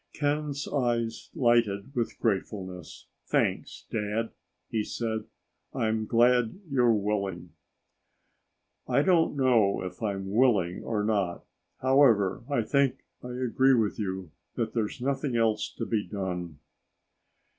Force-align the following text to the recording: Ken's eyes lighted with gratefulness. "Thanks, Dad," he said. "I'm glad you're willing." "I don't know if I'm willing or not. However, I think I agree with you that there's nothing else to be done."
Ken's 0.13 0.67
eyes 0.67 1.29
lighted 1.35 1.93
with 1.95 2.19
gratefulness. 2.19 3.05
"Thanks, 3.27 3.85
Dad," 3.91 4.31
he 4.67 4.83
said. 4.83 5.25
"I'm 5.75 6.07
glad 6.07 6.59
you're 6.71 6.91
willing." 6.91 7.51
"I 8.87 9.03
don't 9.03 9.35
know 9.35 9.83
if 9.83 10.01
I'm 10.01 10.31
willing 10.31 10.83
or 10.83 11.03
not. 11.03 11.43
However, 11.83 12.43
I 12.49 12.63
think 12.63 13.03
I 13.23 13.29
agree 13.33 13.75
with 13.75 13.99
you 13.99 14.31
that 14.55 14.73
there's 14.73 15.01
nothing 15.01 15.35
else 15.37 15.71
to 15.73 15.85
be 15.85 16.03
done." 16.07 16.57